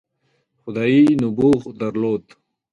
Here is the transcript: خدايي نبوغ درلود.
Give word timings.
خدايي 0.61 1.03
نبوغ 1.21 1.61
درلود. 1.79 2.23